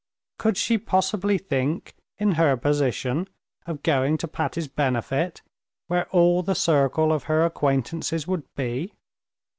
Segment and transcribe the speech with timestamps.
[0.39, 3.27] Could she possibly think in her position
[3.67, 5.43] of going to Patti's benefit,
[5.85, 8.95] where all the circle of her acquaintances would be?